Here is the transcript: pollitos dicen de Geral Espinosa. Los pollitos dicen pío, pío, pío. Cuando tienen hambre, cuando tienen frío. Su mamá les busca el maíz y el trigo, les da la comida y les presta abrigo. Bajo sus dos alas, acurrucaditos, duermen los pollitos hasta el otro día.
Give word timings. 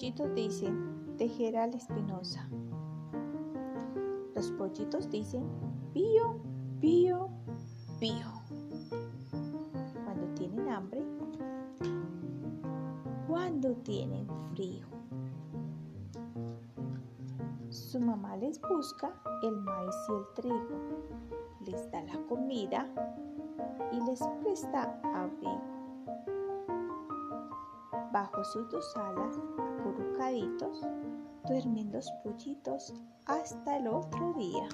pollitos 0.00 0.34
dicen 0.34 1.16
de 1.18 1.28
Geral 1.28 1.74
Espinosa. 1.74 2.48
Los 4.34 4.50
pollitos 4.52 5.10
dicen 5.10 5.46
pío, 5.92 6.40
pío, 6.80 7.28
pío. 7.98 8.26
Cuando 10.06 10.26
tienen 10.36 10.70
hambre, 10.70 11.04
cuando 13.28 13.74
tienen 13.82 14.26
frío. 14.54 14.86
Su 17.68 18.00
mamá 18.00 18.38
les 18.38 18.58
busca 18.58 19.12
el 19.42 19.54
maíz 19.54 19.94
y 20.08 20.12
el 20.12 20.24
trigo, 20.34 20.78
les 21.66 21.90
da 21.90 22.00
la 22.04 22.18
comida 22.26 22.88
y 23.92 24.00
les 24.06 24.20
presta 24.42 24.98
abrigo. 25.14 25.60
Bajo 28.12 28.42
sus 28.42 28.68
dos 28.70 28.96
alas, 28.96 29.38
acurrucaditos, 30.00 30.80
duermen 31.46 31.92
los 31.92 32.10
pollitos 32.24 32.94
hasta 33.26 33.76
el 33.76 33.88
otro 33.88 34.32
día. 34.34 34.68